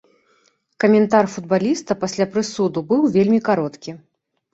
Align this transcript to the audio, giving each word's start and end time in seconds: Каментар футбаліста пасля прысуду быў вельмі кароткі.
Каментар 0.83 1.27
футбаліста 1.33 1.97
пасля 2.05 2.27
прысуду 2.37 2.79
быў 2.93 3.05
вельмі 3.17 3.39
кароткі. 3.51 3.95